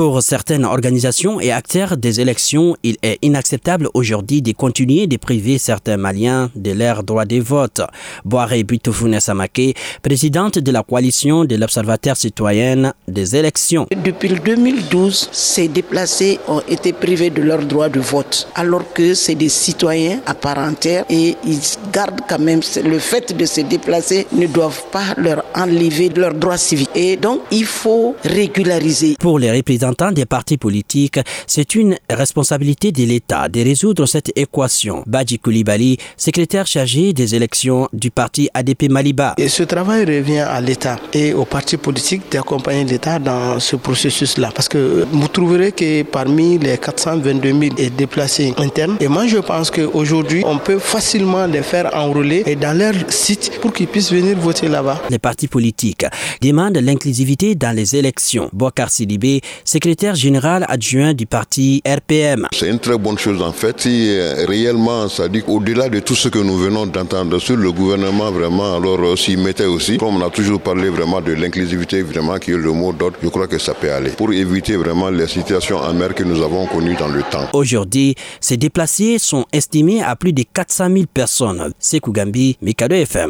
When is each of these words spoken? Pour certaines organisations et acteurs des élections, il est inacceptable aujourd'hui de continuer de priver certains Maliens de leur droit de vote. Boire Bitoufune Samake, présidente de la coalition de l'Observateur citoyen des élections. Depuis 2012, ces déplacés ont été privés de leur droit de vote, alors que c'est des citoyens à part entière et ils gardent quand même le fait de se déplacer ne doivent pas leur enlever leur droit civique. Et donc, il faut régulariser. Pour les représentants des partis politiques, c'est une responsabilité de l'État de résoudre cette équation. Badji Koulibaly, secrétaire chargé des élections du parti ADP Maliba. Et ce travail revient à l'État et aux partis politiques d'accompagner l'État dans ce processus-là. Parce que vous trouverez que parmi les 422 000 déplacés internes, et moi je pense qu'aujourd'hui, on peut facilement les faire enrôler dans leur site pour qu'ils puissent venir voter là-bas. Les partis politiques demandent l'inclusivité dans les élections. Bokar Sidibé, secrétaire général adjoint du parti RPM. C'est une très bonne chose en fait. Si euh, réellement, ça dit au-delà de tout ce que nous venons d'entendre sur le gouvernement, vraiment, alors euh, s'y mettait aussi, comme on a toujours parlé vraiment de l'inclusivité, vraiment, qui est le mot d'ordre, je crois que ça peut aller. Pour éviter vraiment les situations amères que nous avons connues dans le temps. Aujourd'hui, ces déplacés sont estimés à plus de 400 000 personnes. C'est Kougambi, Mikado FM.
Pour 0.00 0.22
certaines 0.22 0.64
organisations 0.64 1.42
et 1.42 1.52
acteurs 1.52 1.98
des 1.98 2.22
élections, 2.22 2.74
il 2.82 2.96
est 3.02 3.18
inacceptable 3.20 3.86
aujourd'hui 3.92 4.40
de 4.40 4.52
continuer 4.52 5.06
de 5.06 5.18
priver 5.18 5.58
certains 5.58 5.98
Maliens 5.98 6.50
de 6.56 6.70
leur 6.72 7.02
droit 7.02 7.26
de 7.26 7.38
vote. 7.38 7.82
Boire 8.24 8.48
Bitoufune 8.66 9.20
Samake, 9.20 9.76
présidente 10.00 10.58
de 10.58 10.72
la 10.72 10.82
coalition 10.82 11.44
de 11.44 11.54
l'Observateur 11.56 12.16
citoyen 12.16 12.94
des 13.08 13.36
élections. 13.36 13.88
Depuis 13.94 14.30
2012, 14.30 15.28
ces 15.32 15.68
déplacés 15.68 16.38
ont 16.48 16.62
été 16.66 16.94
privés 16.94 17.28
de 17.28 17.42
leur 17.42 17.62
droit 17.66 17.90
de 17.90 18.00
vote, 18.00 18.48
alors 18.54 18.90
que 18.94 19.12
c'est 19.12 19.34
des 19.34 19.50
citoyens 19.50 20.20
à 20.24 20.32
part 20.32 20.56
entière 20.60 21.04
et 21.10 21.36
ils 21.44 21.60
gardent 21.92 22.22
quand 22.26 22.38
même 22.38 22.62
le 22.82 22.98
fait 22.98 23.36
de 23.36 23.44
se 23.44 23.60
déplacer 23.60 24.26
ne 24.32 24.46
doivent 24.46 24.84
pas 24.90 25.14
leur 25.18 25.44
enlever 25.54 26.08
leur 26.08 26.32
droit 26.32 26.56
civique. 26.56 26.88
Et 26.94 27.18
donc, 27.18 27.40
il 27.50 27.66
faut 27.66 28.16
régulariser. 28.24 29.16
Pour 29.20 29.38
les 29.38 29.52
représentants 29.52 29.89
des 30.12 30.26
partis 30.26 30.56
politiques, 30.56 31.20
c'est 31.46 31.74
une 31.74 31.96
responsabilité 32.08 32.92
de 32.92 33.04
l'État 33.04 33.48
de 33.48 33.60
résoudre 33.60 34.06
cette 34.06 34.32
équation. 34.36 35.02
Badji 35.06 35.38
Koulibaly, 35.38 35.98
secrétaire 36.16 36.66
chargé 36.66 37.12
des 37.12 37.34
élections 37.34 37.88
du 37.92 38.10
parti 38.10 38.48
ADP 38.54 38.88
Maliba. 38.88 39.34
Et 39.36 39.48
ce 39.48 39.62
travail 39.62 40.04
revient 40.04 40.40
à 40.40 40.60
l'État 40.60 40.98
et 41.12 41.34
aux 41.34 41.44
partis 41.44 41.76
politiques 41.76 42.22
d'accompagner 42.30 42.84
l'État 42.84 43.18
dans 43.18 43.60
ce 43.60 43.76
processus-là. 43.76 44.50
Parce 44.54 44.68
que 44.68 45.06
vous 45.12 45.28
trouverez 45.28 45.72
que 45.72 46.02
parmi 46.02 46.58
les 46.58 46.78
422 46.78 47.60
000 47.76 47.90
déplacés 47.96 48.54
internes, 48.58 48.96
et 49.00 49.08
moi 49.08 49.26
je 49.26 49.38
pense 49.38 49.70
qu'aujourd'hui, 49.70 50.42
on 50.46 50.58
peut 50.58 50.78
facilement 50.78 51.46
les 51.46 51.62
faire 51.62 51.90
enrôler 51.94 52.56
dans 52.56 52.76
leur 52.76 52.94
site 53.08 53.60
pour 53.60 53.72
qu'ils 53.72 53.88
puissent 53.88 54.12
venir 54.12 54.36
voter 54.38 54.68
là-bas. 54.68 55.02
Les 55.10 55.18
partis 55.18 55.48
politiques 55.48 56.06
demandent 56.40 56.78
l'inclusivité 56.78 57.54
dans 57.54 57.74
les 57.76 57.96
élections. 57.96 58.48
Bokar 58.52 58.90
Sidibé, 58.90 59.40
secrétaire 59.80 60.14
général 60.14 60.66
adjoint 60.68 61.14
du 61.14 61.24
parti 61.24 61.80
RPM. 61.86 62.46
C'est 62.52 62.68
une 62.68 62.78
très 62.78 62.98
bonne 62.98 63.16
chose 63.16 63.40
en 63.40 63.50
fait. 63.50 63.80
Si 63.80 64.10
euh, 64.10 64.44
réellement, 64.46 65.08
ça 65.08 65.26
dit 65.26 65.42
au-delà 65.46 65.88
de 65.88 66.00
tout 66.00 66.14
ce 66.14 66.28
que 66.28 66.38
nous 66.38 66.58
venons 66.58 66.84
d'entendre 66.84 67.38
sur 67.38 67.56
le 67.56 67.72
gouvernement, 67.72 68.30
vraiment, 68.30 68.76
alors 68.76 69.00
euh, 69.00 69.16
s'y 69.16 69.38
mettait 69.38 69.64
aussi, 69.64 69.96
comme 69.96 70.16
on 70.16 70.26
a 70.26 70.28
toujours 70.28 70.60
parlé 70.60 70.90
vraiment 70.90 71.22
de 71.22 71.32
l'inclusivité, 71.32 72.02
vraiment, 72.02 72.36
qui 72.38 72.50
est 72.50 72.58
le 72.58 72.72
mot 72.72 72.92
d'ordre, 72.92 73.16
je 73.22 73.28
crois 73.30 73.46
que 73.46 73.56
ça 73.58 73.72
peut 73.72 73.90
aller. 73.90 74.10
Pour 74.10 74.30
éviter 74.34 74.76
vraiment 74.76 75.08
les 75.08 75.26
situations 75.26 75.80
amères 75.82 76.14
que 76.14 76.24
nous 76.24 76.42
avons 76.42 76.66
connues 76.66 76.96
dans 76.96 77.08
le 77.08 77.22
temps. 77.22 77.48
Aujourd'hui, 77.54 78.14
ces 78.38 78.58
déplacés 78.58 79.16
sont 79.18 79.46
estimés 79.50 80.02
à 80.02 80.14
plus 80.14 80.34
de 80.34 80.42
400 80.52 80.88
000 80.92 81.04
personnes. 81.14 81.72
C'est 81.78 82.00
Kougambi, 82.00 82.58
Mikado 82.60 82.96
FM. 82.96 83.28